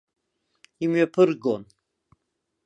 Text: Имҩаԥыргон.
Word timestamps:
Имҩаԥыргон. 0.83 1.63